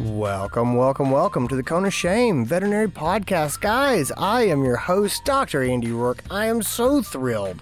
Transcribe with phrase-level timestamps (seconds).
[0.00, 3.60] Welcome, welcome, welcome to the Cone of Shame Veterinary Podcast.
[3.60, 5.64] Guys, I am your host, Dr.
[5.64, 6.20] Andy Roark.
[6.30, 7.60] I am so thrilled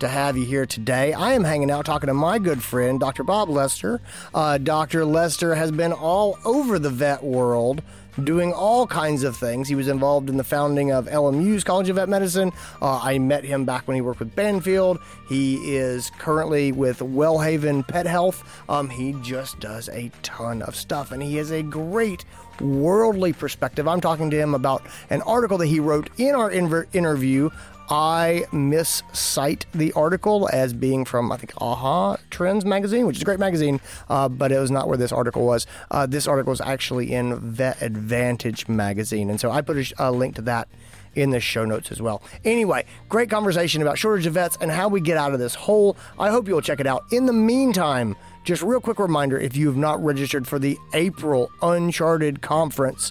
[0.00, 1.12] to have you here today.
[1.12, 3.22] I am hanging out talking to my good friend, Dr.
[3.22, 4.00] Bob Lester.
[4.34, 5.04] Uh, Dr.
[5.04, 7.82] Lester has been all over the vet world
[8.24, 9.68] doing all kinds of things.
[9.68, 12.52] He was involved in the founding of LMU's College of Vet Medicine.
[12.80, 14.98] Uh, I met him back when he worked with Banfield.
[15.28, 18.42] He is currently with WellHaven Pet Health.
[18.68, 22.24] Um, he just does a ton of stuff, and he has a great
[22.60, 23.86] worldly perspective.
[23.86, 27.50] I'm talking to him about an article that he wrote in our inver- interview
[27.88, 33.24] I miscite the article as being from, I think, AAHA Trends magazine, which is a
[33.24, 35.66] great magazine, uh, but it was not where this article was.
[35.90, 39.30] Uh, this article was actually in Vet Advantage magazine.
[39.30, 40.68] And so I put a, a link to that
[41.14, 42.22] in the show notes as well.
[42.44, 45.96] Anyway, great conversation about shortage of vets and how we get out of this hole.
[46.18, 47.04] I hope you'll check it out.
[47.10, 51.50] In the meantime, just real quick reminder if you have not registered for the April
[51.62, 53.10] Uncharted conference,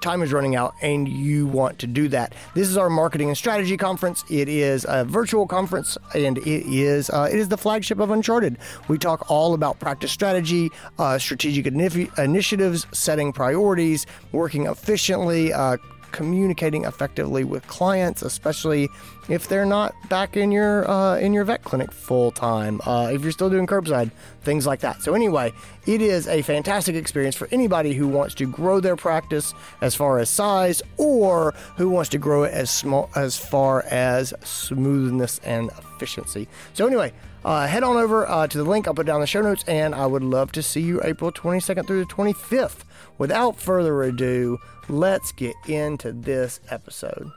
[0.00, 2.34] time is running out and you want to do that.
[2.54, 4.24] This is our marketing and strategy conference.
[4.30, 8.58] It is a virtual conference and it is uh, it is the flagship of Uncharted.
[8.88, 15.52] We talk all about practice strategy, uh, strategic initiatives, setting priorities, working efficiently.
[15.52, 15.76] Uh,
[16.16, 18.88] communicating effectively with clients, especially
[19.28, 22.80] if they're not back in your uh, in your vet clinic full time.
[22.86, 25.02] Uh, if you're still doing curbside, things like that.
[25.02, 25.52] So anyway,
[25.84, 30.18] it is a fantastic experience for anybody who wants to grow their practice as far
[30.18, 35.70] as size, or who wants to grow it as small as far as smoothness and
[35.94, 36.48] efficiency.
[36.72, 37.12] So anyway.
[37.44, 38.88] Uh, head on over uh, to the link.
[38.88, 41.86] I'll put down the show notes, and I would love to see you April 22nd
[41.86, 42.78] through the 25th.
[43.18, 44.58] Without further ado,
[44.88, 47.30] let's get into this episode.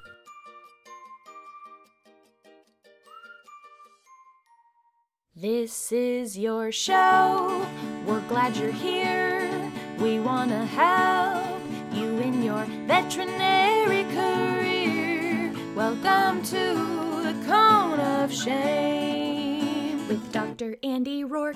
[5.35, 7.65] This is your show.
[8.05, 9.71] We're glad you're here.
[9.99, 11.61] We want to help
[11.93, 15.53] you in your veterinary career.
[15.75, 20.75] Welcome to the Cone of Shame with Dr.
[20.83, 21.55] Andy Roark.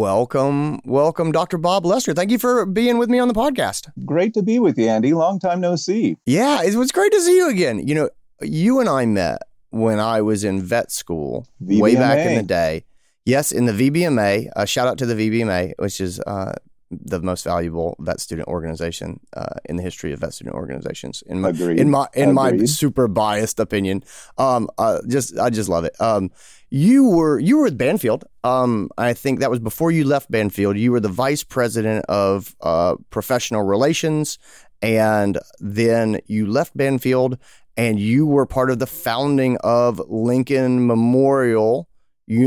[0.00, 1.58] Welcome, welcome, Dr.
[1.58, 2.14] Bob Lester.
[2.14, 3.90] Thank you for being with me on the podcast.
[4.06, 5.12] Great to be with you, Andy.
[5.12, 6.16] Long time no see.
[6.24, 7.86] Yeah, it was great to see you again.
[7.86, 11.80] You know, you and I met when I was in vet school VBMA.
[11.82, 12.86] way back in the day.
[13.26, 14.48] Yes, in the VBMA.
[14.56, 16.54] Uh, shout out to the VBMA, which is uh,
[16.90, 21.22] the most valuable vet student organization uh, in the history of vet student organizations.
[21.26, 21.78] In my Agreed.
[21.78, 22.60] in my in Agreed.
[22.60, 24.02] my super biased opinion,
[24.38, 25.94] um, uh, just I just love it.
[26.00, 26.30] Um,
[26.70, 28.24] you were you were with Banfield.
[28.44, 30.76] Um, I think that was before you left Banfield.
[30.76, 34.38] You were the vice president of uh, professional relations,
[34.80, 37.38] and then you left Banfield,
[37.76, 41.88] and you were part of the founding of Lincoln Memorial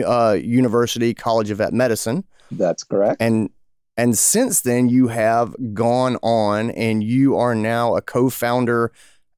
[0.05, 2.23] uh, University College of Vet Medicine.
[2.49, 3.21] That's correct.
[3.21, 3.49] And
[3.97, 8.91] and since then, you have gone on, and you are now a co-founder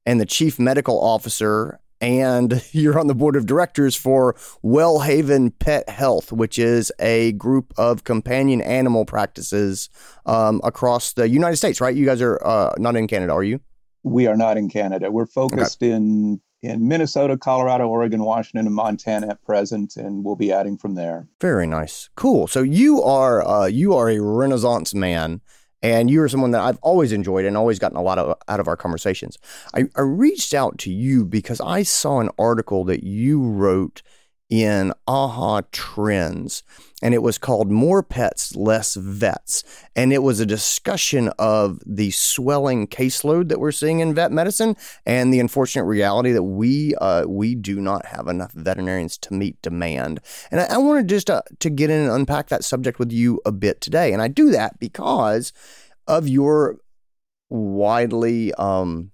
[0.06, 4.34] and the chief medical officer and you're on the board of directors for
[4.64, 9.88] WellHaven Pet Health, which is a group of companion animal practices
[10.26, 11.94] um, across the United States, right?
[11.94, 13.60] You guys are uh, not in Canada, are you?
[14.02, 15.10] We are not in Canada.
[15.10, 15.92] We're focused okay.
[15.92, 20.94] in in Minnesota, Colorado, Oregon, Washington, and Montana at present, and we'll be adding from
[20.94, 21.28] there.
[21.40, 22.46] Very nice, cool.
[22.46, 25.40] So you are uh, you are a Renaissance man
[25.86, 28.60] and you are someone that I've always enjoyed and always gotten a lot of, out
[28.60, 29.38] of our conversations.
[29.72, 34.02] I, I reached out to you because I saw an article that you wrote
[34.48, 36.62] in AAHA Trends,
[37.02, 39.64] and it was called More Pets, Less Vets.
[39.96, 44.76] And it was a discussion of the swelling caseload that we're seeing in vet medicine
[45.04, 49.60] and the unfortunate reality that we uh, we do not have enough veterinarians to meet
[49.62, 50.20] demand.
[50.50, 53.40] And I, I wanted just to, to get in and unpack that subject with you
[53.44, 54.12] a bit today.
[54.12, 55.52] And I do that because
[56.06, 56.78] of your
[57.48, 59.10] widely um,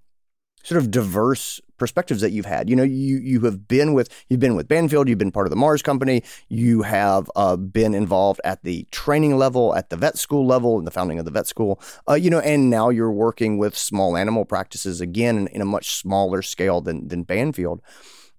[0.63, 2.71] sort of diverse perspectives that you've had.
[2.71, 5.51] You know, you you have been with you've been with Banfield, you've been part of
[5.51, 10.17] the Mars Company, you have uh, been involved at the training level, at the vet
[10.17, 11.81] school level, in the founding of the vet school.
[12.09, 15.65] Uh, you know, and now you're working with small animal practices again in, in a
[15.65, 17.83] much smaller scale than than Banfield.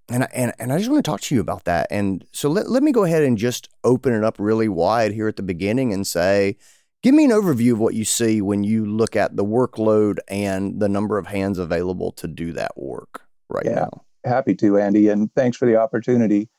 [0.07, 1.87] And I, and and I just want to talk to you about that.
[1.91, 5.27] And so let let me go ahead and just open it up really wide here
[5.27, 6.55] at the beginning and say
[7.03, 10.79] Give me an overview of what you see when you look at the workload and
[10.79, 14.05] the number of hands available to do that work right yeah, now.
[14.25, 16.49] Happy to, Andy, and thanks for the opportunity.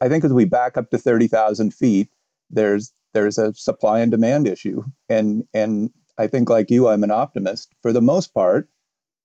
[0.00, 2.08] I think as we back up to thirty thousand feet,
[2.50, 7.10] there's there's a supply and demand issue, and and I think like you, I'm an
[7.10, 7.74] optimist.
[7.82, 8.68] For the most part,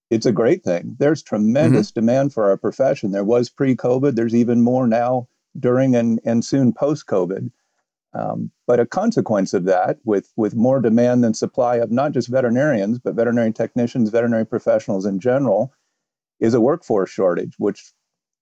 [0.09, 0.95] it's a great thing.
[0.99, 1.99] There's tremendous mm-hmm.
[1.99, 3.11] demand for our profession.
[3.11, 4.15] There was pre-COVID.
[4.15, 5.27] There's even more now
[5.59, 7.51] during and and soon post-COVID.
[8.15, 12.27] Um, but a consequence of that, with with more demand than supply of not just
[12.27, 15.73] veterinarians but veterinary technicians, veterinary professionals in general,
[16.39, 17.93] is a workforce shortage, which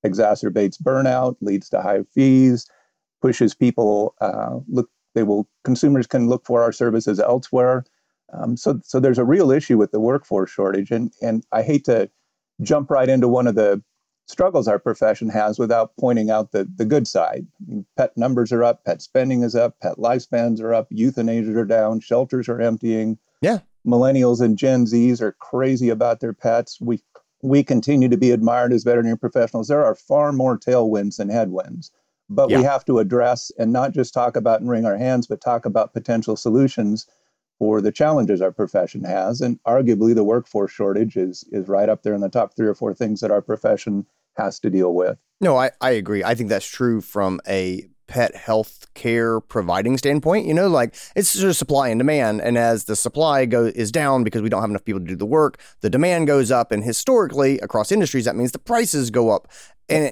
[0.05, 2.67] exacerbates burnout, leads to high fees,
[3.21, 4.89] pushes people uh, look.
[5.13, 7.83] They will consumers can look for our services elsewhere.
[8.33, 11.85] Um, so so there's a real issue with the workforce shortage, and and I hate
[11.85, 12.09] to
[12.61, 13.83] jump right into one of the
[14.27, 17.45] struggles our profession has without pointing out the, the good side.
[17.61, 21.57] I mean, pet numbers are up, pet spending is up, pet lifespans are up, euthanasia
[21.57, 23.17] are down, shelters are emptying.
[23.41, 23.59] Yeah.
[23.85, 26.79] Millennials and Gen Zs are crazy about their pets.
[26.79, 27.01] We
[27.43, 29.67] we continue to be admired as veterinary professionals.
[29.67, 31.91] There are far more tailwinds than headwinds,
[32.29, 32.57] but yeah.
[32.57, 35.65] we have to address and not just talk about and wring our hands, but talk
[35.65, 37.07] about potential solutions
[37.59, 39.41] for the challenges our profession has.
[39.41, 42.73] And arguably, the workforce shortage is is right up there in the top three or
[42.73, 44.05] four things that our profession
[44.37, 45.17] has to deal with.
[45.41, 46.23] No, I, I agree.
[46.23, 50.45] I think that's true from a pet health care providing standpoint.
[50.45, 52.41] You know, like it's just supply and demand.
[52.41, 55.15] And as the supply go is down because we don't have enough people to do
[55.15, 56.73] the work, the demand goes up.
[56.73, 59.47] And historically, across industries, that means the prices go up.
[59.87, 60.11] And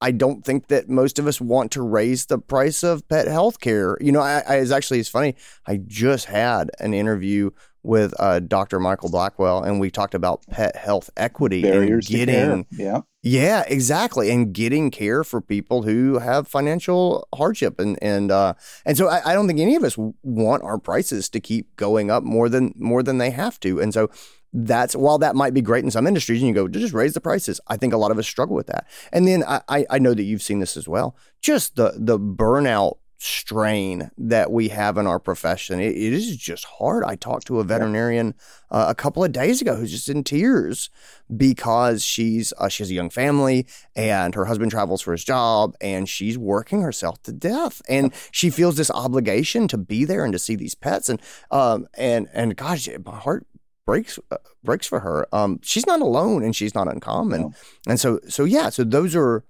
[0.00, 3.60] I don't think that most of us want to raise the price of pet health
[3.60, 3.96] care.
[4.00, 5.36] You know, I, I it's actually it's funny.
[5.64, 7.50] I just had an interview
[7.84, 8.80] with uh, Dr.
[8.80, 14.30] Michael Blackwell, and we talked about pet health equity barriers and getting, yeah, yeah, exactly,
[14.30, 18.54] and getting care for people who have financial hardship, and and uh,
[18.84, 22.10] and so I, I don't think any of us want our prices to keep going
[22.10, 24.08] up more than more than they have to, and so
[24.52, 27.20] that's while that might be great in some industries and you go just raise the
[27.20, 30.14] prices i think a lot of us struggle with that and then i i know
[30.14, 35.06] that you've seen this as well just the the burnout strain that we have in
[35.06, 35.80] our profession.
[35.80, 37.04] it, it is just hard.
[37.04, 38.34] I talked to a veterinarian
[38.70, 40.88] uh, a couple of days ago who's just in tears
[41.36, 43.66] because she's uh, she has a young family
[43.96, 48.50] and her husband travels for his job and she's working herself to death and she
[48.50, 51.20] feels this obligation to be there and to see these pets and
[51.50, 53.46] um and and gosh my heart
[53.88, 55.26] breaks uh, breaks for her.
[55.32, 57.52] Um, she's not alone and she's not uncommon, no.
[57.86, 58.68] and so so yeah.
[58.68, 59.44] So those are.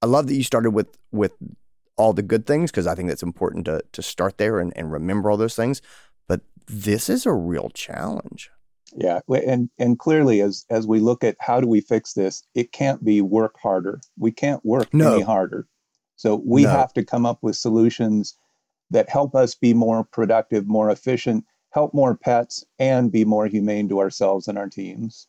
[0.00, 1.32] I love that you started with with
[1.96, 4.92] all the good things because I think that's important to to start there and, and
[4.92, 5.82] remember all those things.
[6.28, 8.50] But this is a real challenge.
[8.94, 12.72] Yeah, and and clearly, as as we look at how do we fix this, it
[12.72, 14.00] can't be work harder.
[14.18, 15.14] We can't work no.
[15.14, 15.66] any harder.
[16.16, 16.70] So we no.
[16.70, 18.36] have to come up with solutions
[18.90, 23.88] that help us be more productive, more efficient, help more pets, and be more humane
[23.88, 25.26] to ourselves and our teams.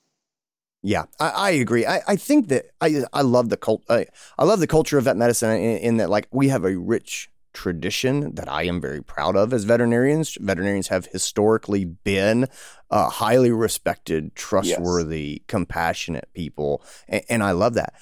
[0.85, 1.85] Yeah, I, I, agree.
[1.85, 3.83] I, I think that I I love the cult.
[3.89, 4.05] I,
[4.37, 7.29] I love the culture of vet medicine in, in, that like we have a rich
[7.53, 10.37] tradition that I am very proud of as veterinarians.
[10.41, 12.47] Veterinarians have historically been
[12.91, 15.39] uh, highly respected, trustworthy, yes.
[15.47, 17.93] compassionate people, and, and I love that.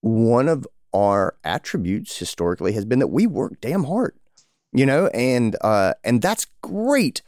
[0.00, 4.18] One of our attributes historically has been that we work damn hard,
[4.72, 7.22] you know, and uh, and that's great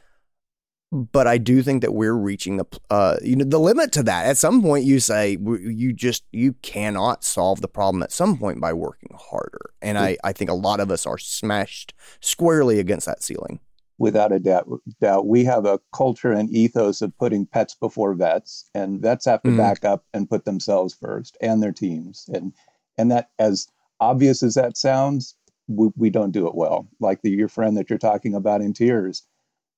[0.93, 4.27] but I do think that we're reaching the uh, you know the limit to that.
[4.27, 8.61] At some point, you say you just you cannot solve the problem at some point
[8.61, 13.07] by working harder, and I I think a lot of us are smashed squarely against
[13.07, 13.61] that ceiling.
[13.99, 14.69] Without a doubt,
[15.01, 19.43] doubt, we have a culture and ethos of putting pets before vets, and vets have
[19.43, 19.57] to mm.
[19.57, 22.53] back up and put themselves first and their teams, and
[22.97, 23.67] and that as
[23.99, 25.35] obvious as that sounds,
[25.67, 26.87] we, we don't do it well.
[27.01, 29.23] Like the, your friend that you're talking about in tears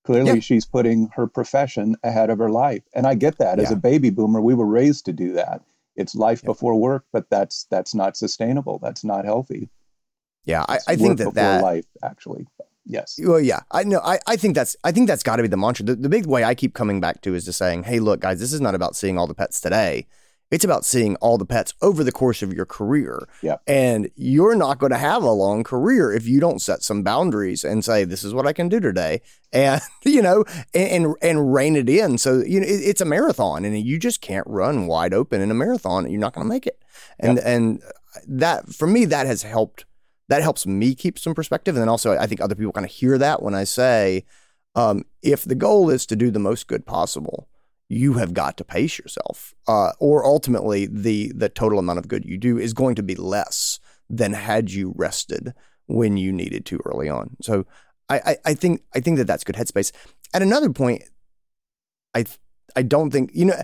[0.08, 0.40] Clearly, yeah.
[0.40, 2.82] she's putting her profession ahead of her life.
[2.94, 3.58] And I get that.
[3.58, 5.60] As a baby boomer, we were raised to do that.
[5.96, 8.78] It's life before work, but that's that's not sustainable.
[8.78, 9.68] That's not healthy.
[10.46, 12.46] Yeah, I, I think that that life actually.
[12.86, 13.20] Yes.
[13.22, 14.00] Well, yeah, I know.
[14.02, 15.84] I, I think that's I think that's got to be the mantra.
[15.84, 18.40] The, the big way I keep coming back to is just saying, "Hey, look, guys,
[18.40, 20.06] this is not about seeing all the pets today.
[20.50, 23.28] It's about seeing all the pets over the course of your career.
[23.42, 23.56] Yeah.
[23.66, 27.64] And you're not going to have a long career if you don't set some boundaries
[27.64, 29.20] and say, this is what I can do today.
[29.50, 32.18] And, you know, and, and, and rein it in.
[32.18, 35.50] So, you know, it, it's a marathon and you just can't run wide open in
[35.50, 36.10] a marathon.
[36.10, 36.78] You're not going to make it.
[37.18, 37.48] And, yeah.
[37.48, 37.82] and
[38.26, 39.86] that, for me, that has helped.
[40.28, 41.76] That helps me keep some perspective.
[41.76, 44.26] And then also, I think other people kind of hear that when I say,
[44.74, 47.47] um, if the goal is to do the most good possible,
[47.88, 52.25] you have got to pace yourself, uh, or ultimately the the total amount of good
[52.25, 53.80] you do is going to be less
[54.11, 55.54] than had you rested
[55.87, 57.37] when you needed to early on.
[57.40, 57.66] So
[58.09, 59.92] I, I, I think I think that that's good headspace.
[60.35, 61.02] At another point,
[62.14, 62.25] I
[62.76, 63.61] I don't think you know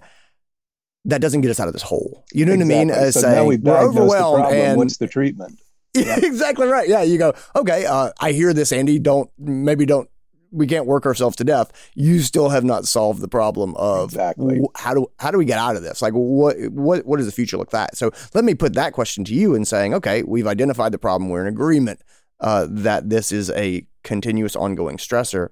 [1.05, 2.25] that doesn't get us out of this hole.
[2.33, 2.75] You know exactly.
[2.75, 2.91] what I mean?
[2.91, 5.61] As so saying we're overwhelmed and what's the treatment?
[5.97, 6.19] Yeah.
[6.21, 6.89] exactly right.
[6.89, 8.99] Yeah, you go, okay, uh, I hear this, Andy.
[8.99, 10.11] Don't maybe don't
[10.55, 11.91] we can't work ourselves to death.
[11.95, 15.59] You still have not solved the problem of exactly how do how do we get
[15.59, 16.01] out of this?
[16.01, 17.95] Like what what what does the future look like?
[17.95, 21.31] So let me put that question to you in saying, okay, we've identified the problem.
[21.31, 22.01] We're in agreement
[22.41, 25.49] uh, that this is a continuous, ongoing stressor.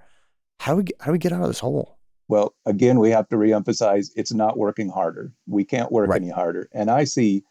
[0.61, 1.99] How do we get, how do we get out of this hole?
[2.29, 5.33] Well, again, we have to reemphasize it's not working harder.
[5.47, 6.23] We can't work Right.
[6.23, 6.69] any harder.
[6.73, 7.45] And I see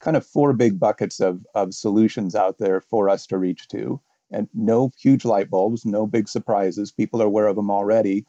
[0.00, 4.00] kind of four big buckets of, of solutions out there for us to reach to.
[4.30, 6.92] And no huge light bulbs, no big surprises.
[6.92, 8.26] People are aware of them already.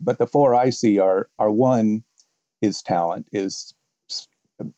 [0.00, 2.02] But the four I see are, are one
[2.60, 3.74] is talent, is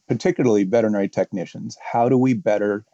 [0.07, 1.79] particularly veterinary technicians.
[1.81, 2.85] How do we better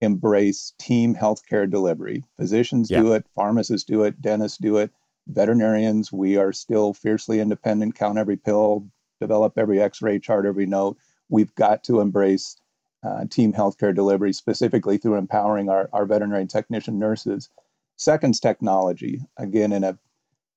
[0.00, 2.24] embrace team healthcare delivery?
[2.36, 4.90] Physicians do it, pharmacists do it, dentists do it
[5.26, 8.86] veterinarians, we are still fiercely independent, count every pill,
[9.20, 10.96] develop every x ray chart, every note.
[11.28, 12.56] We've got to embrace
[13.04, 17.50] uh, team healthcare delivery, specifically through empowering our, our veterinary technician nurses.
[17.96, 19.20] Second's technology.
[19.36, 19.98] Again, in a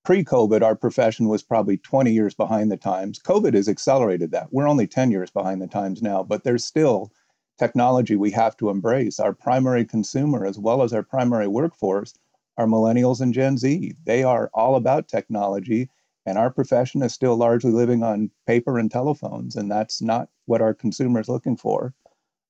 [0.06, 3.20] pre COVID, our profession was probably 20 years behind the times.
[3.20, 4.48] COVID has accelerated that.
[4.52, 7.12] We're only 10 years behind the times now, but there's still
[7.60, 9.20] technology we have to embrace.
[9.20, 12.14] Our primary consumer, as well as our primary workforce,
[12.58, 13.94] are millennials and Gen Z.
[14.06, 15.90] They are all about technology,
[16.26, 20.62] and our profession is still largely living on paper and telephones, and that's not what
[20.62, 21.94] our consumer is looking for.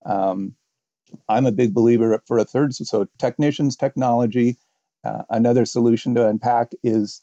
[0.05, 0.55] Um,
[1.29, 2.73] I'm a big believer for a third.
[2.73, 4.57] So, technicians, technology.
[5.03, 7.21] Uh, another solution to unpack is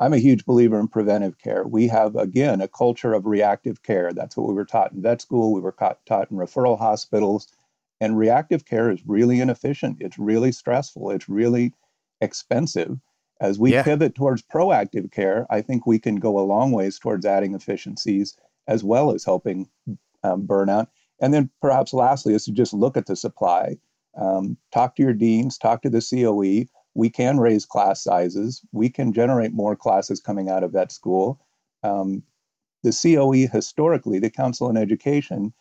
[0.00, 1.64] I'm a huge believer in preventive care.
[1.66, 4.12] We have, again, a culture of reactive care.
[4.12, 5.52] That's what we were taught in vet school.
[5.52, 7.48] We were taught, taught in referral hospitals.
[8.00, 9.98] And reactive care is really inefficient.
[10.00, 11.12] It's really stressful.
[11.12, 11.72] It's really
[12.20, 12.98] expensive.
[13.40, 13.84] As we Yeah.
[13.84, 18.36] pivot towards proactive care, I think we can go a long ways towards adding efficiencies
[18.66, 19.68] as well as helping
[20.22, 20.88] um, burnout.
[21.20, 23.76] And then perhaps lastly is to just look at the supply.
[24.16, 26.68] Um, talk to your deans, talk to the COE.
[26.94, 28.62] We can raise class sizes.
[28.72, 31.40] We can generate more classes coming out of vet school.
[31.82, 32.22] Um,
[32.82, 35.52] the COE historically, the Council on Education,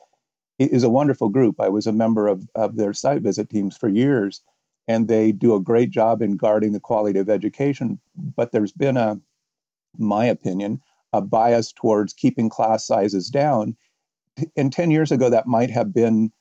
[0.60, 1.60] is a wonderful group.
[1.60, 4.42] I was a member of, of their site visit teams for years,
[4.88, 8.00] and they do a great job in guarding the quality of education.
[8.16, 9.20] But there's been a,
[9.98, 10.82] my opinion,
[11.12, 13.76] a bias towards keeping class sizes down.
[14.56, 16.32] And 10 years ago, that might have been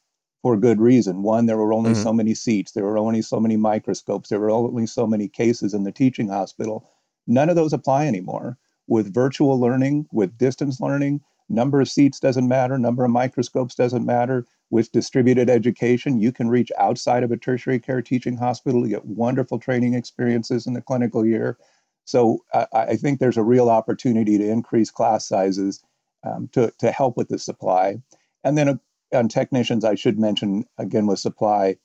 [0.43, 1.23] for good reason.
[1.23, 2.03] One, there were only Mhm.
[2.03, 5.73] so many seats, there were only so many microscopes, there were only so many cases
[5.73, 6.89] in the teaching hospital.
[7.27, 8.59] None of those apply anymore.
[8.89, 14.05] With virtual learning, with distance learning, number of seats doesn't matter, number of microscopes doesn't
[14.05, 14.45] matter.
[14.71, 19.05] With distributed education, you can reach outside of a tertiary care teaching hospital to get
[19.05, 21.59] wonderful training experiences in the clinical year.
[22.05, 25.85] So I, I think there's a real opportunity to increase class sizes
[26.25, 27.97] um, to, to help with the supply.
[28.45, 28.77] And then uh,
[29.13, 31.77] on technicians, I should mention again with supply,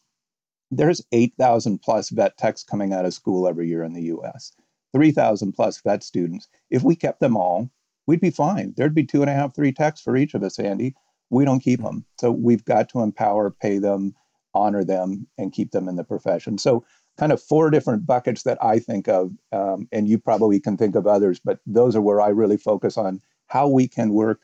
[0.71, 4.51] there's 8,000 plus vet techs coming out of school every year in the US,
[4.93, 6.47] 3,000 plus vet students.
[6.69, 7.69] If we kept them all,
[8.05, 8.73] we'd be fine.
[8.75, 10.95] There'd be two and a half, three techs for each of us, Andy.
[11.29, 12.05] We don't keep them.
[12.19, 14.15] So we've got to empower, pay them,
[14.53, 16.57] honor them, and keep them in the profession.
[16.57, 16.85] So,
[17.17, 20.95] kind of four different buckets that I think of, um, and you probably can think
[20.95, 24.41] of others, but those are where I really focus on how we can work,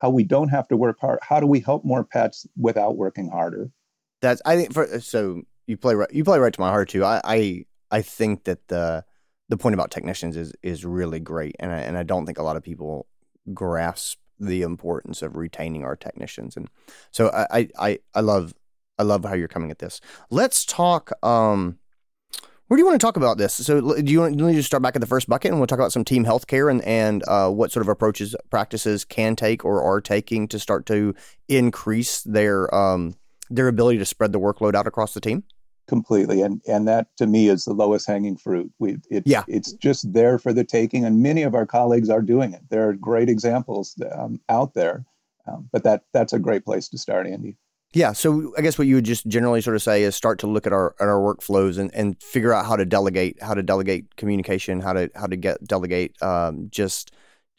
[0.00, 1.18] how we don't have to work hard.
[1.22, 3.70] How do we help more pets without working harder?
[4.20, 7.04] That's I think for so you play right you play right to my heart too.
[7.04, 9.04] I I, I think that the
[9.48, 12.42] the point about technicians is is really great, and I, and I don't think a
[12.42, 13.06] lot of people
[13.52, 16.68] grasp the importance of retaining our technicians, and
[17.10, 18.54] so I I I, love
[18.98, 20.00] I love how you're coming at this.
[20.30, 21.12] Let's talk.
[21.22, 21.78] Um,
[22.68, 23.54] where do you want to talk about this?
[23.54, 25.78] So, do you want, to just start back at the first bucket, and we'll talk
[25.78, 29.82] about some team healthcare and and uh, what sort of approaches practices can take or
[29.82, 31.14] are taking to start to
[31.48, 33.16] increase their um,
[33.50, 35.44] their ability to spread the workload out across the team?
[35.86, 39.42] completely and and that to me is the lowest hanging fruit we it's Yeah.
[39.46, 42.88] it's just there for the taking and many of our colleagues are doing it there
[42.88, 45.04] are great examples um, out there
[45.46, 47.58] um, but that that's a great place to start andy
[47.94, 48.12] Yeah.
[48.12, 50.66] So I guess what you would just generally sort of say is start to look
[50.66, 54.16] at our at our workflows and, and figure out how to delegate, how to delegate
[54.16, 57.12] communication, how to how to get delegate um, just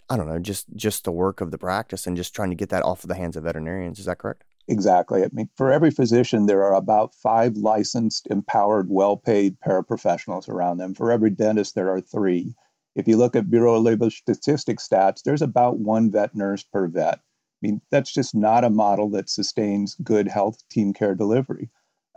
[0.09, 2.69] I don't know, just just the work of the practice and just trying to get
[2.69, 3.97] that off of the hands of veterinarians.
[3.97, 4.43] Is that correct?
[4.67, 10.77] exactly i mean for every physician there are about five licensed empowered well-paid paraprofessionals around
[10.77, 12.55] them for every dentist there are three
[12.95, 16.87] if you look at bureau of labor statistics stats there's about one vet nurse per
[16.87, 17.19] vet
[17.63, 21.69] I mean, that's just not a model that sustains good health team care delivery.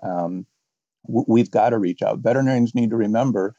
[0.02, 0.47] Um,
[1.07, 2.18] we've got to reach out.
[2.18, 3.57] Veterinarians need to remember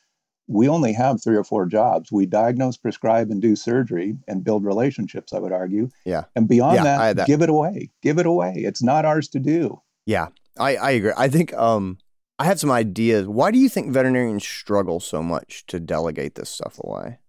[0.52, 2.12] we only have three or four jobs.
[2.12, 5.90] We diagnose, prescribe, and do surgery and build relationships, I would argue.
[6.06, 6.24] Yeah.
[6.36, 7.28] And beyond Yeah, that, that.
[7.28, 7.92] give it away.
[8.02, 8.54] Give it away.
[8.58, 9.80] It's not ours to do.
[10.08, 11.12] Yeah, I, I agree.
[11.16, 12.00] I think um,
[12.40, 13.28] I had some ideas.
[13.28, 17.20] Why do you think veterinarians struggle so much to delegate this stuff away?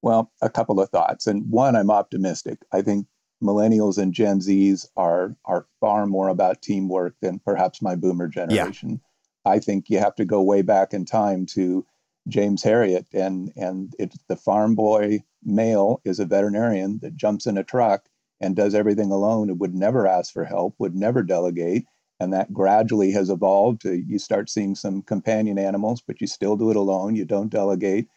[0.00, 1.26] Well, a couple of thoughts.
[1.26, 2.60] And one, I'm optimistic.
[2.72, 3.06] I think
[3.42, 9.00] millennials and Gen Zs are are far more about teamwork than perhaps my boomer generation.
[9.44, 11.86] I think you have to go way back in time to
[12.28, 17.56] James Herriot, and and it's the farm boy male is a veterinarian that jumps in
[17.56, 18.04] a truck
[18.40, 21.84] and does everything alone and would never ask for help, would never delegate,
[22.18, 26.56] and that gradually has evolved to you start seeing some companion animals, but you still
[26.56, 27.16] do it alone.
[27.16, 28.08] You don't delegate,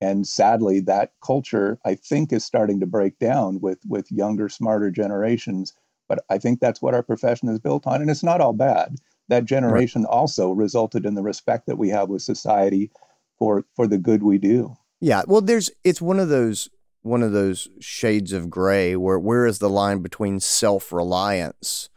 [0.00, 4.90] and sadly, that culture I think is starting to break down with with younger, smarter
[4.90, 5.74] generations.
[6.08, 8.96] But I think that's what our profession is built on, and it's not all bad.
[9.28, 10.10] That generation right.
[10.10, 12.90] also resulted in the respect that we have with society
[13.38, 14.76] for for the good we do.
[15.00, 16.68] Yeah, well, there's it's one of those
[17.02, 21.88] one of those shades of gray where where is the line between self reliance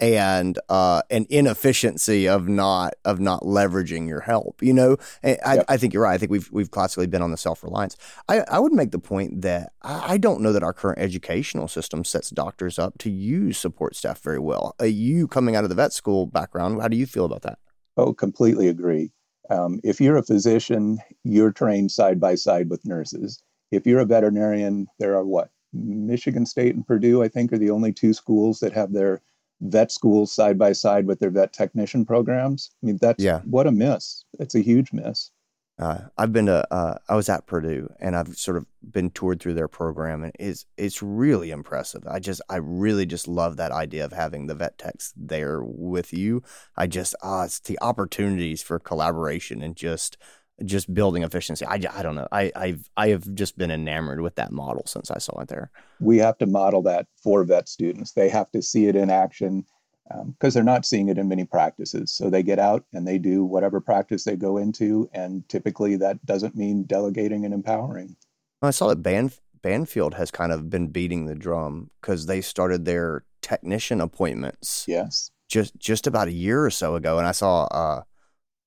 [0.00, 4.62] and uh, an inefficiency of not of not leveraging your help.
[4.62, 5.64] You know, I, yep.
[5.68, 6.14] I, think you're right.
[6.14, 7.96] I think we've we've classically been on the self reliance.
[8.28, 11.68] I, I would make the point that I, I, don't know that our current educational
[11.68, 14.74] system sets doctors up to use support staff very well.
[14.80, 17.58] Uh, you coming out of the vet school background, how do you feel about that?
[17.96, 19.12] Oh, completely agree.
[19.50, 23.42] Um, if you're a physician, you're trained side by side with nurses.
[23.70, 27.70] If you're a veterinarian, there are what Michigan State and Purdue, I think, are the
[27.70, 29.20] only two schools that have their
[29.60, 32.70] vet schools side by side with their vet technician programs.
[32.82, 33.40] I mean, that's yeah.
[33.40, 34.24] what a miss.
[34.38, 35.30] It's a huge miss.
[35.78, 39.40] Uh, I've been to, uh, I was at Purdue and I've sort of been toured
[39.40, 42.06] through their program and it's, it's really impressive.
[42.06, 46.12] I just, I really just love that idea of having the vet techs there with
[46.12, 46.42] you.
[46.76, 50.18] I just, ah, uh, it's the opportunities for collaboration and just,
[50.64, 51.64] just building efficiency.
[51.64, 52.28] I, I don't know.
[52.32, 55.70] I, I've, I have just been enamored with that model since I saw it there.
[56.00, 58.12] We have to model that for vet students.
[58.12, 59.64] They have to see it in action
[60.08, 62.12] because um, they're not seeing it in many practices.
[62.12, 66.24] So they get out and they do whatever practice they go into, and typically that
[66.26, 68.16] doesn't mean delegating and empowering.
[68.62, 72.84] I saw that Ban- Banfield has kind of been beating the drum because they started
[72.84, 74.84] their technician appointments.
[74.88, 78.02] Yes, just just about a year or so ago, and I saw uh,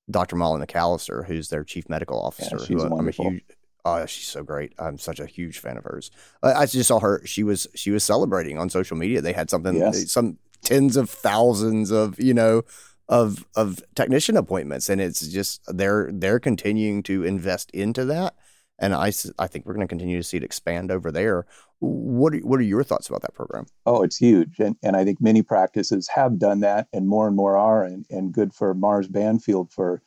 [0.09, 0.35] Dr.
[0.35, 2.57] Molly McAllister, who's their chief medical officer.
[2.59, 2.97] Yeah, she's who.
[2.97, 3.43] I'm a huge,
[3.85, 4.73] Oh, she's so great.
[4.79, 6.09] I'm such a huge fan of hers.
[6.41, 7.21] I just saw her.
[7.25, 9.21] She was she was celebrating on social media.
[9.21, 10.09] They had something, yes.
[10.09, 12.63] some tens of thousands of you know
[13.09, 18.35] of of technician appointments, and it's just they're they're continuing to invest into that,
[18.79, 21.45] and I I think we're going to continue to see it expand over there.
[21.79, 23.65] What are, what are your thoughts about that program?
[23.85, 27.35] Oh, it's huge, and and I think many practices have done that, and more and
[27.35, 30.01] more are, and and good for Mars Banfield for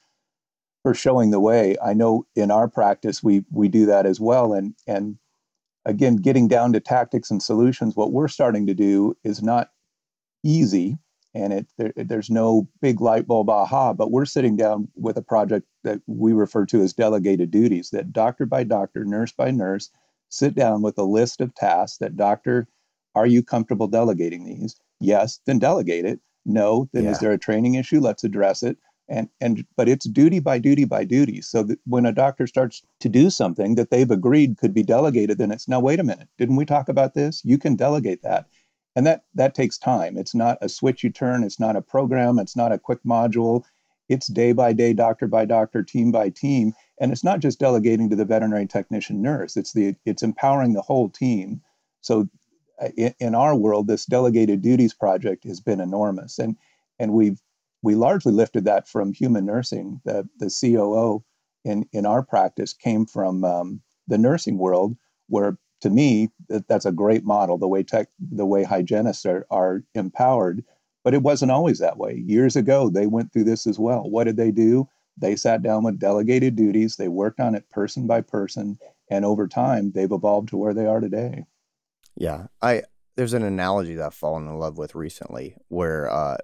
[0.83, 1.77] for showing the way.
[1.85, 5.19] I know in our practice we we do that as well, and and
[5.85, 9.71] again, getting down to tactics and solutions, what we're starting to do is not
[10.45, 10.99] easy
[11.37, 15.23] and it there, there's no big light bulb aha but we're sitting down with a
[15.23, 19.91] project that we refer to as delegated duties that doctor by doctor nurse by nurse
[20.29, 22.67] sit down with a list of tasks that doctor
[23.17, 24.79] are you comfortable delegating these?
[25.01, 25.41] Yes.
[25.47, 26.21] Then delegate it.
[26.45, 26.89] No.
[26.93, 27.13] Then yeah.
[27.13, 27.99] is there a training issue?
[27.99, 28.77] Let's address it.
[29.09, 32.83] And and but it's duty by duty by duty so that when a doctor starts
[33.01, 36.29] to do something that they've agreed could be delegated then it's now wait a minute.
[36.39, 37.41] Didn't we talk about this?
[37.45, 38.47] You can delegate that
[38.97, 40.17] and that that takes time.
[40.17, 41.45] It's not a switch you turn.
[41.45, 42.39] It's not a program.
[42.39, 43.63] It's not a quick module.
[44.09, 46.73] It's day by day doctor by doctor team by team.
[46.99, 49.57] And it's not just delegating to the veterinary technician nurse.
[49.57, 51.61] It's the it's empowering the whole team.
[52.01, 52.29] So
[52.81, 56.39] uh, in, in our world this delegated duties project has been enormous.
[56.39, 56.57] And
[56.99, 57.41] and we've
[57.83, 60.01] we largely lifted that from human nursing.
[60.07, 61.23] The the COO
[61.67, 64.97] in in our practice came from um, the nursing world
[65.29, 67.59] where to me, that, that's a great model.
[67.59, 70.65] The way tech, the way hygienists are, are empowered,
[71.05, 72.23] but it wasn't always that way.
[72.27, 74.09] Years ago, they went through this as well.
[74.09, 74.89] What did they do?
[75.19, 76.97] They sat down with delegated duties.
[76.97, 78.79] They worked on it person by person,
[79.11, 81.45] and over time, they've evolved to where they are today.
[82.17, 82.83] Yeah, I
[83.17, 86.37] there's an analogy that I've fallen in love with recently, where uh,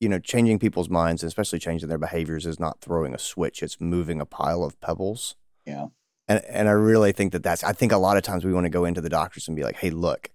[0.00, 3.80] you know, changing people's minds, especially changing their behaviors, is not throwing a switch; it's
[3.80, 5.34] moving a pile of pebbles.
[5.66, 5.86] Yeah.
[6.28, 8.64] And and I really think that that's I think a lot of times we want
[8.64, 10.30] to go into the doctors and be like, "Hey, look,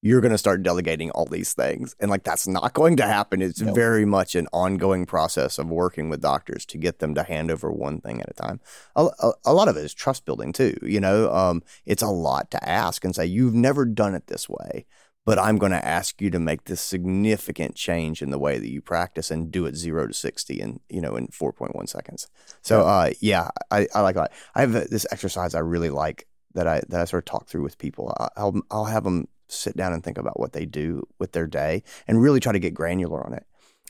[0.00, 3.42] you're going to start delegating all these things." And like that's not going to happen.
[3.42, 7.50] It's very much an ongoing process of working with doctors to get them to hand
[7.50, 8.60] over one thing at a time.
[8.94, 11.32] A, a, a lot of it is trust building too, you know.
[11.32, 14.86] Um, it's a lot to ask and say, "You've never done it this way."
[15.24, 18.70] But I'm going to ask you to make this significant change in the way that
[18.70, 22.28] you practice and do it zero to 60 in, you know, in 4.1 seconds.
[22.60, 24.32] So, uh, yeah, I, I like that.
[24.54, 27.62] I have this exercise I really like that I, that I sort of talk through
[27.62, 28.14] with people.
[28.36, 31.84] I'll, I'll have them sit down and think about what they do with their day
[32.08, 33.46] and really try to get granular on it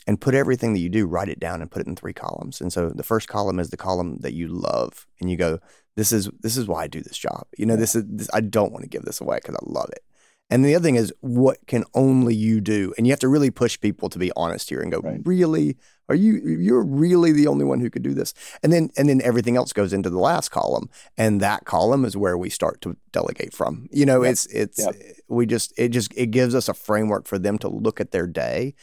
[0.06, 2.60] and put everything that you do, write it down and put it in three columns.
[2.60, 5.06] And so the first column is the column that you love.
[5.20, 5.60] And you go,
[5.96, 7.46] this is, this is why I do this job.
[7.56, 9.88] You know, this is, this, I don't want to give this away because I love
[9.92, 10.02] it
[10.50, 12.92] And the other thing is, what can only you do?
[12.98, 15.20] And you have to really push people to be honest here and go, Right.
[15.24, 15.76] really?
[16.08, 18.34] Are you you're really the only one who could do this?
[18.62, 20.90] And then and then everything else goes into the last column.
[21.16, 23.88] And that column is where we start to delegate from.
[23.90, 24.32] You know, Yep.
[24.32, 24.96] it's it's Yep.
[25.28, 28.26] we just it just it gives us a framework for them to look at their
[28.26, 28.74] day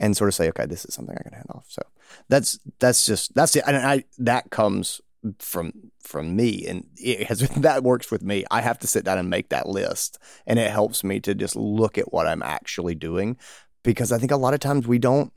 [0.00, 1.66] and sort of say, okay, this is something I can hand off.
[1.68, 1.82] So
[2.28, 3.64] that's that's just that's it.
[3.66, 5.02] And I that comes
[5.38, 8.44] from from me and it has that works with me.
[8.50, 11.56] I have to sit down and make that list and it helps me to just
[11.56, 13.36] look at what I'm actually doing
[13.82, 15.32] because I think a lot of times we don't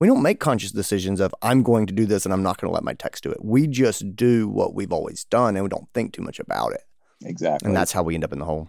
[0.00, 2.70] we don't make conscious decisions of I'm going to do this and I'm not going
[2.70, 3.44] to let my techs do it.
[3.44, 6.82] We just do what we've always done and we don't think too much about it.
[7.24, 7.66] Exactly.
[7.66, 8.68] And that's how we end up in the hole.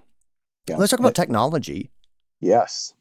[0.68, 0.78] Yeah.
[0.78, 1.92] Let's talk about technology.
[2.40, 2.94] yes.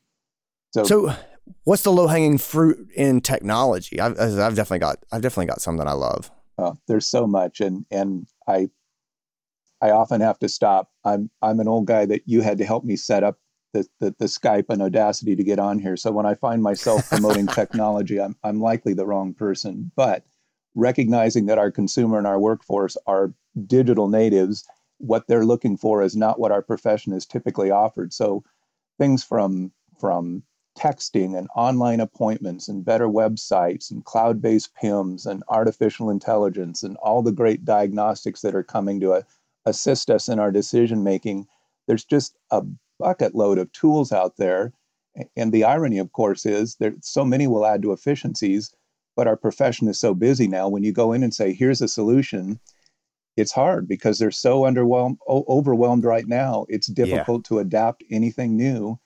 [0.73, 1.15] So, So,
[1.63, 4.01] what's the low hanging fruit in technology?
[4.01, 6.31] I've, I've definitely got I've definitely got some that I love.
[6.59, 8.71] Uh, there's so much, and and I
[9.81, 10.91] I often have to stop.
[11.05, 13.39] I'm I'm an old guy that you had to help me set up
[13.73, 15.97] the, the the Skype and Audacity to get on here.
[15.97, 19.91] So when I find myself promoting technology, I'm I'm likely the wrong person.
[19.97, 20.25] But
[20.75, 23.35] recognizing that our consumer and our workforce are
[23.67, 24.65] digital natives,
[24.99, 28.13] what they're looking for is not what our profession is typically offered.
[28.13, 28.45] So
[28.99, 30.43] things from from
[30.79, 37.23] texting and online appointments and better websites and cloud-based PIMS and artificial intelligence and all
[37.23, 39.23] the great diagnostics that are coming to uh,
[39.67, 41.47] assist us in our decision making.
[41.87, 42.63] There's just a
[42.99, 44.73] bucket load of tools out there.
[45.37, 48.75] And the irony, of course, is that so many will add to efficiencies,
[49.15, 50.69] but our profession is so busy now.
[50.69, 52.59] When you go in and say, here's a solution,
[53.37, 56.67] it's hard because they're so underwhelmed, o- overwhelmed right now.
[56.69, 58.99] It's difficult to adapt anything new.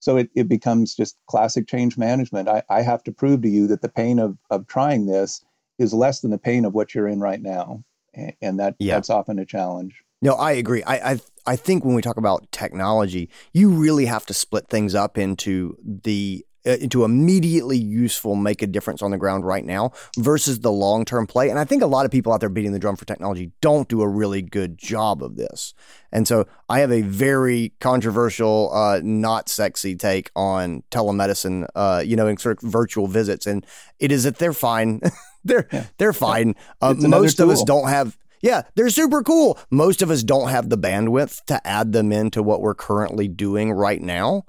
[0.00, 2.48] So it, it becomes just classic change management.
[2.48, 5.44] I, I have to prove to you that the pain of, of trying this
[5.78, 7.82] is less than the pain of what you're in right now.
[8.14, 8.94] And, and that Yeah.
[8.94, 10.02] that's often a challenge.
[10.22, 10.82] No, I agree.
[10.84, 14.94] I, I I think when we talk about technology, you really have to split things
[14.94, 19.92] up into the uh, into immediately useful, make a difference on the ground right now
[20.18, 21.48] versus the long term play.
[21.50, 23.88] And I think a lot of people out there beating the drum for technology don't
[23.88, 25.74] do a really good job of this.
[26.12, 32.16] And so I have a very controversial, uh, not sexy take on telemedicine, uh, you
[32.16, 33.46] know, and sort of virtual visits.
[33.46, 33.66] And
[33.98, 35.00] it is that they're fine.
[35.44, 35.84] they're Yeah.
[35.98, 36.54] they're fine.
[36.82, 38.16] Uh, It's another most of us don't have.
[38.42, 39.58] Yeah, they're super cool.
[39.70, 43.72] Most of us don't have the bandwidth to add them into what we're currently doing
[43.72, 44.44] right now.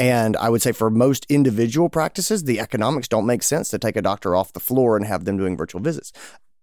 [0.00, 3.96] And I would say for most individual practices, the economics don't make sense to take
[3.96, 6.10] a doctor off the floor and have them doing virtual visits.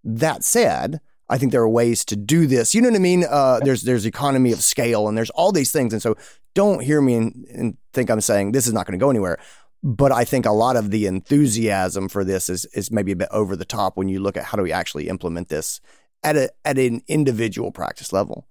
[0.03, 2.73] That said, I think there are ways to do this.
[2.73, 3.25] You know what I mean?
[3.29, 5.93] Uh, there's there's economy of scale and there's all these things.
[5.93, 6.15] And so
[6.55, 9.37] don't hear me and, and think I'm saying this is not going to go anywhere.
[9.83, 13.29] But I think a lot of the enthusiasm for this is is maybe a bit
[13.29, 15.79] over the top when you look at how do we actually implement this
[16.23, 18.47] at a at an individual practice level.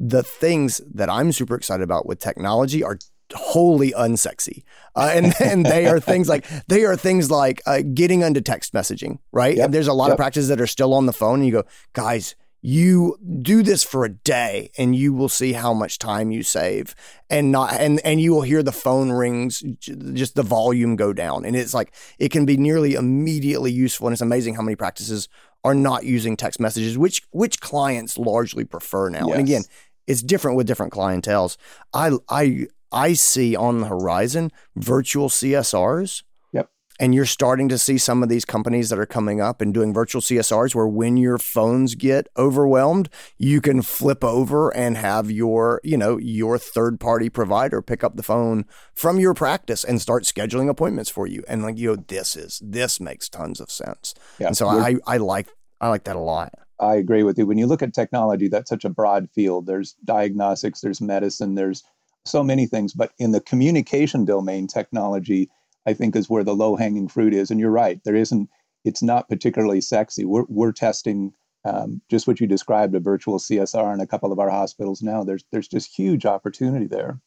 [0.00, 2.98] The things that I'm super excited about with technology are
[3.32, 4.62] wholly unsexy,
[4.94, 8.72] uh, and and they are things like they are things like uh, getting into text
[8.72, 9.56] messaging, right?
[9.56, 9.64] Yep.
[9.66, 11.64] And there's a lot of practices that are still on the phone, and you go,
[11.92, 12.34] guys.
[12.66, 16.94] You do this for a day, and you will see how much time you save,
[17.28, 21.44] and not and and you will hear the phone rings, just the volume go down,
[21.44, 25.28] and it's like it can be nearly immediately useful, and it's amazing how many practices
[25.64, 29.28] are not using text messages, which which clients largely prefer now.
[29.28, 29.64] And again,
[30.06, 31.56] it's different with different clientels.
[31.92, 36.22] I I I see on the horizon virtual CSRs.
[36.52, 36.70] Yep.
[37.00, 39.92] And you're starting to see some of these companies that are coming up and doing
[39.92, 45.80] virtual CSRs where when your phones get overwhelmed, you can flip over and have your,
[45.82, 50.22] you know, your third party provider pick up the phone from your practice and start
[50.22, 51.42] scheduling appointments for you.
[51.48, 54.14] And like, you know, this is this makes tons of sense.
[54.38, 54.48] Yeah.
[54.48, 55.48] And so I I like
[55.80, 56.52] I like that a lot.
[56.80, 57.46] I agree with you.
[57.46, 59.66] When you look at technology, that's such a broad field.
[59.66, 61.84] There's diagnostics, there's medicine, there's
[62.24, 62.92] so many things.
[62.92, 65.50] But in the communication domain, technology,
[65.86, 67.50] I think, is where the low hanging fruit is.
[67.50, 68.48] And you're right, there isn't,
[68.84, 70.24] it's not particularly sexy.
[70.24, 71.32] We're, we're testing
[71.64, 75.24] um, just what you described a virtual CSR in a couple of our hospitals now.
[75.24, 77.20] There's, there's just huge opportunity there.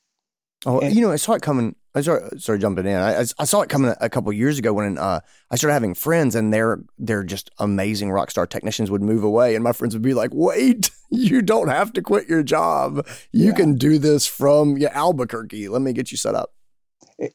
[0.65, 1.75] Oh, And- you know, I saw it coming.
[1.97, 2.95] I started, started jumping in.
[2.95, 6.35] I, I saw it coming a, couple years ago when uh, I started having friends,
[6.35, 8.91] and they're they're just amazing rock star technicians.
[8.91, 12.27] Would move away, and my friends would be like, "Wait, you don't have to quit
[12.27, 13.05] your job.
[13.31, 13.53] You Yeah.
[13.53, 15.69] can do this from yeah, Albuquerque.
[15.69, 16.51] Let me get you set up."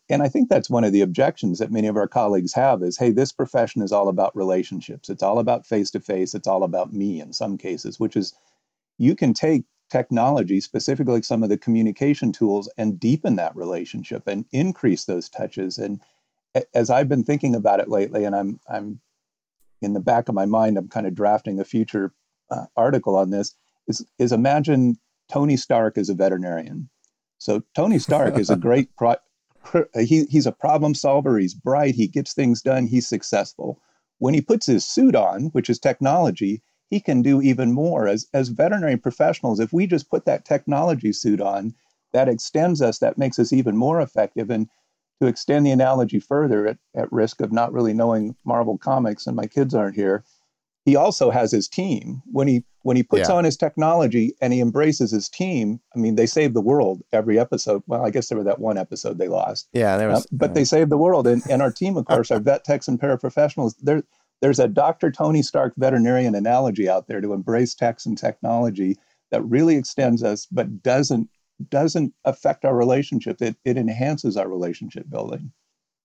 [0.09, 2.97] and I think that's one of the objections that many of our colleagues have is,
[2.97, 5.11] hey, this profession is all about relationships.
[5.11, 6.35] It's all about face to face.
[6.35, 8.33] It's all about me in some cases, which is
[8.99, 14.47] you can take technology, specifically some of the communication tools, and deepen that relationship and
[14.51, 15.77] increase those touches.
[15.77, 16.01] And
[16.75, 19.01] as I've been thinking about it lately, and I'm I'm
[19.83, 22.15] in the back of my mind, I'm kind of drafting a future
[22.51, 23.55] uh, article on this.
[23.87, 24.99] Is is imagine
[25.31, 26.89] Tony Stark as a veterinarian.
[27.37, 29.17] So Tony Stark is a great pro-
[29.95, 31.39] he, he's a problem solver.
[31.39, 31.95] He's bright.
[31.95, 32.87] He gets things done.
[32.87, 33.81] He's successful.
[34.19, 38.07] When he puts his suit on, which is technology, he can do even more.
[38.07, 41.75] As, as veterinary professionals, if we just put that technology suit on,
[42.13, 44.51] that extends us, that makes us even more effective.
[44.51, 44.69] And
[45.19, 49.35] to extend the analogy further, at, at risk of not really knowing Marvel Comics, and
[49.35, 50.23] my kids aren't here,
[50.85, 52.21] he also has his team.
[52.31, 53.37] When he when he puts yeah.
[53.37, 57.39] on his technology and he embraces his team, I mean, they save the world every
[57.39, 57.83] episode.
[57.87, 59.69] Well, I guess there was that one episode they lost.
[59.73, 60.27] Yeah, there was.
[60.27, 62.65] Uh, but uh, they saved the world, and, and our team, of course, our vet
[62.65, 63.77] techs and paraprofessionals.
[63.81, 64.03] There,
[64.43, 65.11] there's a Dr.
[65.11, 68.99] Tony Stark veterinarian analogy out there to embrace techs and technology
[69.31, 71.31] that really extends us, but doesn't
[71.69, 73.41] doesn't affect our relationship.
[73.41, 75.53] It it enhances our relationship building.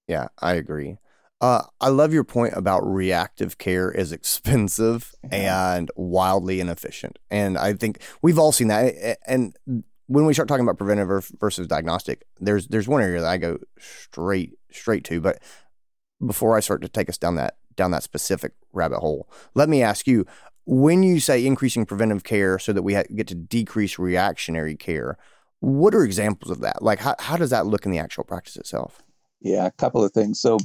[0.08, 0.98] Yeah, I agree.
[1.42, 7.20] Uh, I love your point about reactive care is expensive and wildly inefficient.
[7.30, 9.18] And I think we've all seen that.
[9.28, 9.56] And
[10.08, 13.58] when we start talking about preventive versus diagnostic, there's there's one area that I go
[13.80, 15.22] straight straight to.
[15.22, 15.42] But
[16.26, 19.82] before I start to take us down that down that specific rabbit hole, let me
[19.82, 20.26] ask you:
[20.66, 25.18] when you say increasing preventive care so that we get to decrease reactionary care,
[25.62, 26.82] what are examples of that?
[26.82, 29.02] Like, how how does that look in the actual practice itself?
[29.40, 30.42] Yeah, a couple of things.
[30.42, 30.58] So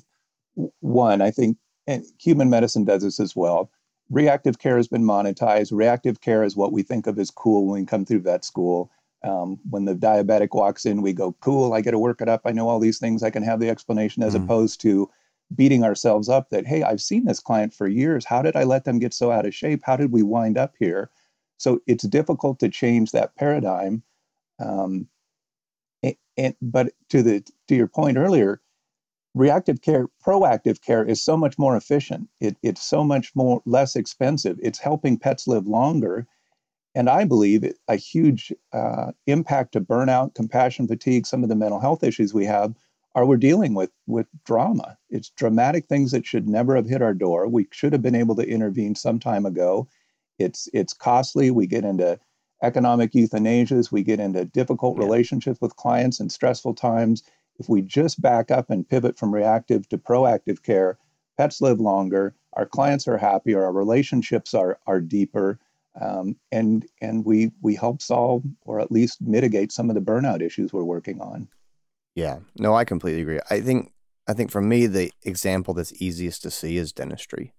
[0.80, 3.70] one, I think, and human medicine does this as well.
[4.10, 5.72] Reactive care has been monetized.
[5.72, 8.90] Reactive care is what we think of as cool when we come through vet school.
[9.24, 12.40] Um, when the diabetic walks in, we go, cool, I get to work it up.
[12.44, 13.22] I know all these things.
[13.22, 15.08] I can have the explanation as mm opposed to
[15.54, 18.24] beating ourselves up that, hey, I've seen this client for years.
[18.24, 19.82] How did I let them get so out of shape?
[19.84, 21.10] How did we wind up here?
[21.58, 24.02] So it's difficult to change that paradigm.
[24.58, 25.08] Um,
[26.02, 28.60] and, and, but to the to your point earlier,
[29.34, 32.28] reactive care, proactive care is so much more efficient.
[32.40, 34.58] It, it's so much more less expensive.
[34.62, 36.26] It's helping pets live longer.
[36.94, 41.80] And I believe a huge uh, impact to burnout, compassion fatigue, some of the mental
[41.80, 42.74] health issues we have
[43.14, 44.96] are we're dealing with with drama.
[45.10, 47.46] It's dramatic things that should never have hit our door.
[47.48, 49.88] We should have been able to intervene some time ago.
[50.38, 51.50] It's it's costly.
[51.50, 52.18] We get into
[52.62, 53.92] economic euthanasias.
[53.92, 55.04] We get into difficult yeah.
[55.04, 57.22] relationships with clients and stressful times
[57.58, 60.98] if we just back up and pivot from reactive to proactive care,
[61.36, 65.58] pets live longer, our clients are happier, our relationships are, are deeper,
[66.00, 70.42] um, and, and we, we help solve or at least mitigate some of the burnout
[70.42, 71.48] issues we're working on.
[72.14, 73.40] Yeah, no, I completely agree.
[73.50, 73.92] I think
[74.28, 77.54] I think for me the example that's easiest to see is dentistry.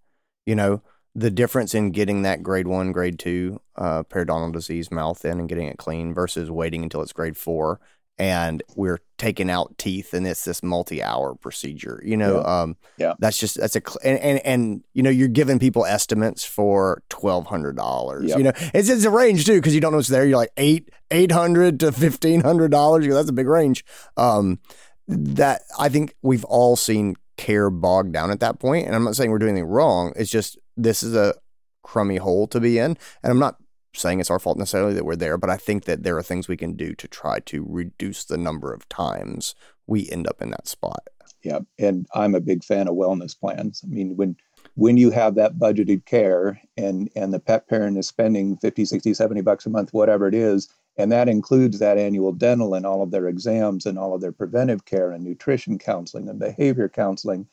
[0.45, 0.81] You know,
[1.15, 5.49] the difference in getting that grade one, grade two uh, periodontal disease mouth in and
[5.49, 7.79] getting it clean versus waiting until it's grade four
[8.17, 12.61] and we're taking out teeth and it's this multi-hour procedure you know yeah.
[12.61, 16.43] um yeah that's just that's a and, and, and you know you're giving people estimates
[16.43, 18.37] for $1200 yep.
[18.37, 20.51] you know it's, it's a range too because you don't know what's there you're like
[20.57, 23.83] eight 800 to $1500 that's a big range
[24.17, 24.59] um
[25.07, 29.15] that i think we've all seen care bogged down at that point and i'm not
[29.15, 31.33] saying we're doing anything wrong it's just this is a
[31.81, 33.57] crummy hole to be in and i'm not
[33.93, 36.47] saying it's our fault necessarily that we're there, but I think that there are things
[36.47, 39.55] we can do to try to reduce the number of times
[39.87, 41.07] we end up in that spot.
[41.43, 43.81] Yeah, and I'm a big fan of wellness plans.
[43.83, 44.37] I mean, when
[44.75, 49.13] when you have that budgeted care and and the pet parent is spending 50, 60,
[49.13, 53.01] 70 bucks a month, whatever it is, and that includes that annual dental and all
[53.03, 57.45] of their exams and all of their preventive care and nutrition counseling and behavior counseling,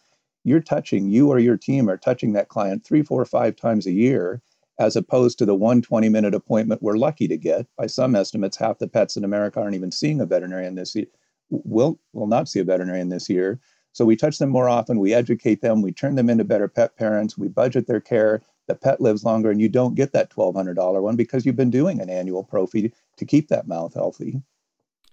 [0.45, 3.93] you're touching you or your team are touching that client three, four, five times a
[3.93, 4.41] year
[4.81, 7.67] as opposed to the one 20 minute appointment we're lucky to get.
[7.77, 11.07] By some estimates, half the pets in America aren't even seeing a veterinarian this year.
[11.51, 13.61] Will will not see a veterinarian this year.
[13.93, 16.97] So we touch them more often, we educate them, we turn them into better pet
[16.97, 21.03] parents, we budget their care, the pet lives longer, and you don't get that $1,200
[21.03, 24.41] one because you've been doing an annual prophy to keep that mouth healthy.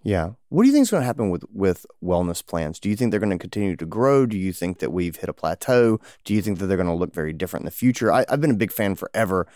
[0.08, 0.32] Yeah.
[0.48, 2.80] What do you think is going to happen with with wellness plans?
[2.80, 4.26] Do you think they're going to continue to grow?
[4.26, 6.00] Do you think that we've hit a plateau?
[6.24, 8.10] Do you think that they're going to look very different in the future?
[8.10, 9.48] I, I've been a big fan forever,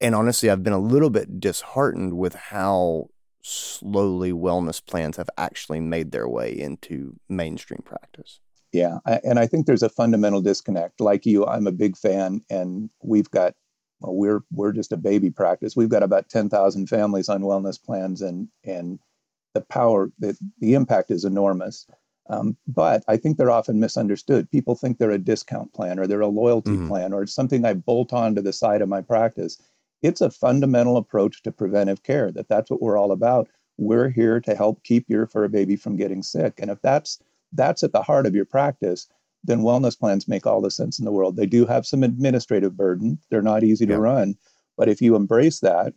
[0.00, 3.08] and honestly, I've been a little bit disheartened with how
[3.42, 8.38] slowly wellness plans have actually made their way into mainstream practice.
[8.70, 11.00] Yeah, and I think there's a fundamental disconnect.
[11.00, 13.54] Like you, I'm a big fan, and we've got
[13.98, 15.74] well, we're we're just a baby practice.
[15.74, 19.00] We've got about ten thousand families on wellness plans, and and
[19.58, 21.86] the power, the, the impact is enormous.
[22.30, 24.50] Um, but I think they're often misunderstood.
[24.50, 26.88] People think they're a discount plan or they're a loyalty mm-hmm.
[26.88, 29.60] plan or something I bolt on to the side of my practice.
[30.02, 33.48] It's a fundamental approach to preventive care that that's what we're all about.
[33.78, 36.60] We're here to help keep your fur baby from getting sick.
[36.60, 37.18] And if that's
[37.52, 39.08] that's at the heart of your practice,
[39.42, 41.36] then wellness plans make all the sense in the world.
[41.36, 43.18] They do have some administrative burden.
[43.30, 43.94] They're not easy yeah.
[43.94, 44.36] to run.
[44.76, 45.94] But if you embrace that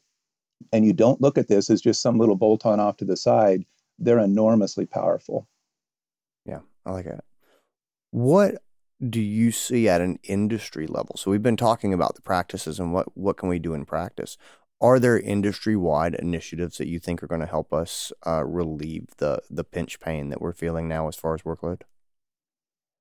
[0.72, 3.18] and you don't look at this as just some little bolt on off to the
[3.18, 3.66] side,
[4.00, 5.48] they're enormously powerful.
[6.46, 7.24] Yeah, I like that.
[8.12, 8.62] What
[9.10, 11.16] do you see at an industry level?
[11.18, 14.38] So we've been talking about the practices and what what can we do in practice.
[14.80, 19.08] Are there industry wide initiatives that you think are going to help us uh, relieve
[19.18, 21.82] the the pinch pain that we're feeling now as far as workload?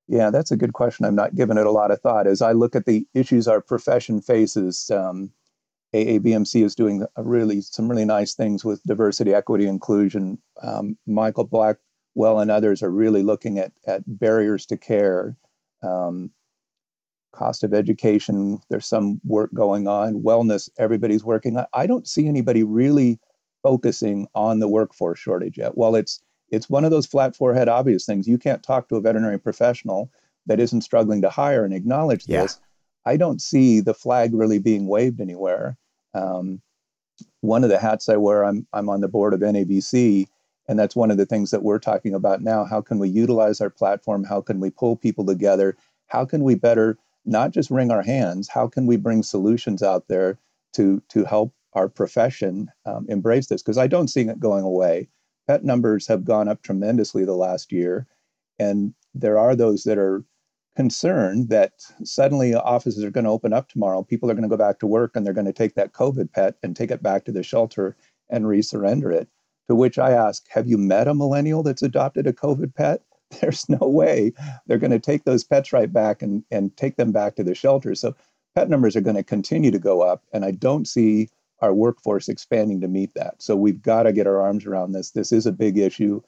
[0.07, 1.07] Yeah, that's a good question.
[1.07, 2.27] I'm not giving it a lot of thought.
[2.27, 5.31] As I look at the issues our profession faces, um,
[5.95, 10.39] AAVMC is doing really some really nice things with diversity, equity, inclusion.
[10.63, 15.37] Um, Michael Blackwell and others are really looking at at barriers to care,
[15.83, 16.31] um,
[17.33, 18.61] cost of education.
[18.69, 20.23] There's some work going on.
[20.23, 21.67] Wellness, everybody's working on.
[21.73, 23.19] I don't see anybody really
[23.63, 25.77] focusing on the workforce shortage yet.
[25.77, 28.29] Well, it's it's one of those flat forehead obvious things.
[28.29, 30.11] You can't talk to a veterinary professional
[30.47, 32.43] that isn't struggling to hire and acknowledge yeah.
[32.43, 32.61] this.
[33.11, 35.77] I don't see the flag really being waved anywhere.
[36.15, 36.61] Um,
[37.41, 40.27] one of the hats I wear, I'm I'm on the board of NAVC,
[40.69, 42.65] and that's one of the things that we're talking about now.
[42.65, 44.25] How can we utilize our platform?
[44.25, 45.77] How can we pull people together?
[46.07, 48.49] How can we better not just wring our hands?
[48.49, 50.39] How can we bring solutions out there
[50.75, 53.63] to to help our profession um, embrace this?
[53.63, 55.09] Because I don't see it going away
[55.51, 58.07] pet numbers have gone up tremendously the last year.
[58.61, 60.23] And there are those that are
[60.81, 64.03] concerned that suddenly offices are going to open up tomorrow.
[64.03, 66.33] People are going to go back to work and they're going to take that COVID
[66.33, 67.99] pet and take it back to the shelter
[68.31, 69.29] and resurrender it.
[69.69, 73.03] To which I ask, have you met a millennial that's adopted a COVID pet?
[73.43, 74.33] There's no way
[74.67, 77.55] they're going to take those pets right back and, and take them back to the
[77.55, 77.95] shelter.
[77.95, 78.17] So
[78.55, 80.23] pet numbers are going to continue to go up.
[80.33, 81.29] And I don't see
[81.61, 83.43] our workforce expanding to meet that.
[83.43, 85.11] So we've got to get our arms around this.
[85.11, 86.23] This is a big issue.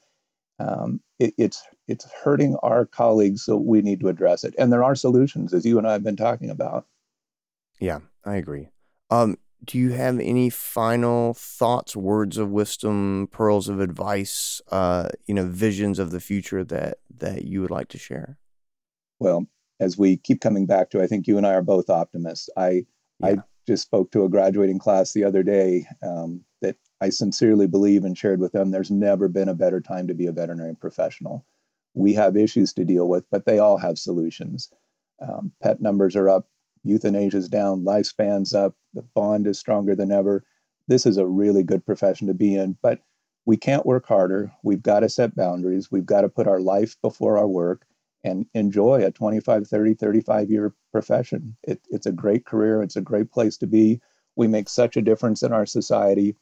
[0.59, 4.53] Um, it, it's it's hurting our colleagues, so we need to address it.
[4.57, 6.85] And there are solutions, as you and I have been talking about.
[7.79, 8.69] Yeah, I agree.
[9.09, 15.33] Um, do you have any final thoughts, words of wisdom, pearls of advice, uh, you
[15.33, 18.37] know, visions of the future that that you would like to share?
[19.19, 19.47] Well,
[19.79, 22.49] as we keep coming back to, I think you and I are both optimists.
[22.57, 22.85] I
[23.19, 23.27] yeah.
[23.27, 23.35] I
[23.65, 28.17] just spoke to a graduating class the other day um, that I sincerely believe and
[28.17, 31.45] shared with them there's never been a better time to be a veterinary professional.
[31.93, 34.71] We have issues to deal with, but they all have solutions.
[35.19, 36.47] Um, pet numbers are up,
[36.85, 40.45] euthanasia is down, lifespan's up, the bond is stronger than ever.
[40.87, 43.01] This is a really good profession to be in, but
[43.45, 44.53] we can't work harder.
[44.63, 45.91] We've got to set boundaries.
[45.91, 47.85] We've got to put our life before our work
[48.23, 51.57] and enjoy a 25, 30, 35 year profession.
[51.63, 52.81] It, it's a great career.
[52.81, 53.99] It's a great place to be.
[54.37, 56.37] We make such a difference in our society.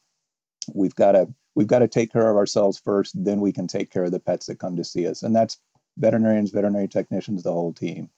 [0.73, 3.13] We've got to we've got to take care of ourselves first.
[3.15, 5.59] Then we can take care of the pets that come to see us, and that's
[5.97, 8.09] veterinarians, veterinary technicians, the whole team.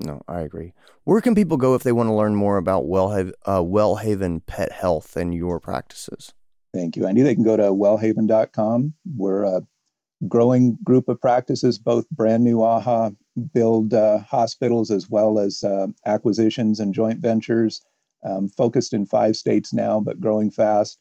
[0.00, 0.72] No, I agree.
[1.04, 4.72] Where can people go if they want to learn more about WellHaven, uh, WellHaven Pet
[4.72, 6.32] Health and your practices?
[6.74, 7.22] Thank you, Andy.
[7.22, 8.94] They can go to wellhaven.com.
[9.14, 9.66] We're a
[10.26, 13.16] growing group of practices, both brand new AAHA
[13.52, 17.82] build uh, hospitals as well as uh, acquisitions and joint ventures,
[18.24, 20.98] um, focused in five states now, but growing fast,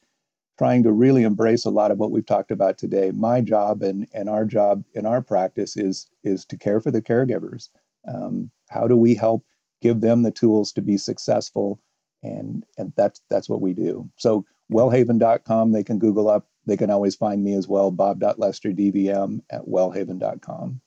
[0.62, 3.12] trying to really embrace a lot of what we've talked about today.
[3.12, 7.02] My job and, and our job in our practice is, is to care for the
[7.02, 7.70] caregivers.
[8.08, 9.44] Um, how do we help
[9.82, 11.80] give them the tools to be successful?
[12.22, 14.08] And, and that's, that's what we do.
[14.18, 19.62] So wellhaven.com, they can Google up they can always find me as well, bob.lesterdvm at
[19.62, 20.82] wellhaven.com.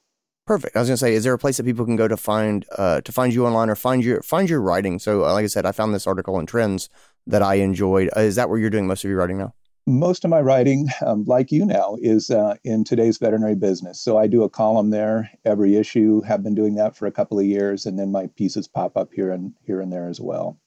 [0.46, 0.76] Perfect.
[0.76, 2.66] I was going to say, is there a place that people can go to find
[2.76, 4.98] uh, to find you online or find your find your writing?
[4.98, 6.90] So, uh, like I said, I found this article in Trends
[7.26, 8.10] that I enjoyed.
[8.14, 9.54] Uh, is that where you're doing most of your writing now?
[9.86, 14.00] Most of my writing, um, like you now, is uh, in today's veterinary business.
[14.00, 16.22] So I do a column there every issue.
[16.22, 19.12] Have been doing that for a couple of years, and then my pieces pop up
[19.12, 20.58] here and here and there as well.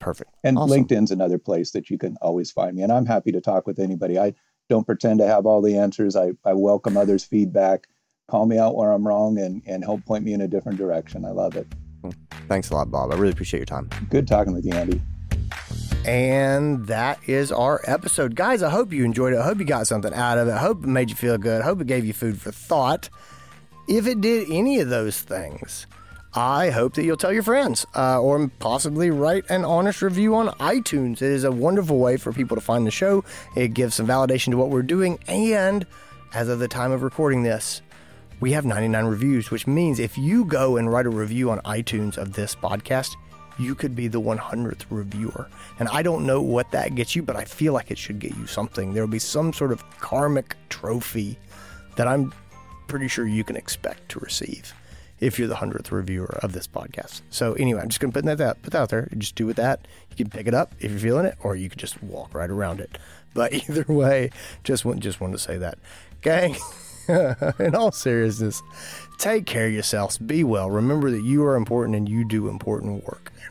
[0.00, 0.30] Perfect.
[0.42, 0.84] And awesome.
[0.84, 2.82] LinkedIn's another place that you can always find me.
[2.82, 4.18] And I'm happy to talk with anybody.
[4.18, 4.34] I
[4.68, 6.16] don't pretend to have all the answers.
[6.16, 7.86] I, I welcome others' feedback.
[8.28, 11.24] Call me out where I'm wrong and, and help point me in a different direction.
[11.24, 11.68] I love it.
[12.48, 13.12] Thanks a lot, Bob.
[13.12, 13.90] I really appreciate your time.
[14.08, 15.00] Good talking with you, Andy.
[16.06, 18.34] And that is our episode.
[18.34, 19.38] Guys, I hope you enjoyed it.
[19.38, 20.52] I hope you got something out of it.
[20.52, 21.60] I hope it made you feel good.
[21.60, 23.10] I hope it gave you food for thought.
[23.86, 25.86] If it did any of those things,
[26.32, 30.48] I hope that you'll tell your friends uh, or possibly write an honest review on
[30.58, 31.16] iTunes.
[31.16, 33.24] It is a wonderful way for people to find the show.
[33.54, 35.18] It gives some validation to what we're doing.
[35.28, 35.86] And
[36.32, 37.82] as of the time of recording this,
[38.38, 42.16] we have 99 reviews, which means if you go and write a review on iTunes
[42.16, 43.16] of this podcast,
[43.60, 45.48] you could be the 100th reviewer.
[45.78, 48.34] And I don't know what that gets you, but I feel like it should get
[48.36, 48.94] you something.
[48.94, 51.38] There will be some sort of karmic trophy
[51.96, 52.32] that I'm
[52.88, 54.72] pretty sure you can expect to receive
[55.20, 57.20] if you're the hundredth reviewer of this podcast.
[57.28, 59.08] So anyway, I'm just gonna put that put that out there.
[59.18, 59.86] Just do with that.
[60.10, 62.50] You can pick it up if you're feeling it, or you can just walk right
[62.50, 62.98] around it.
[63.32, 64.30] But either way,
[64.64, 65.78] just want just wanted to say that,
[66.20, 66.56] gang.
[67.60, 68.60] in all seriousness,
[69.18, 70.18] take care of yourselves.
[70.18, 70.68] Be well.
[70.68, 73.32] Remember that you are important and you do important work.